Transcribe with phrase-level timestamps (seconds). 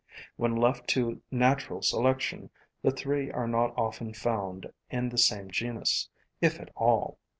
[0.35, 2.49] When left to natural selection
[2.81, 6.09] the three are not often found in the same genus,
[6.41, 7.19] if at all.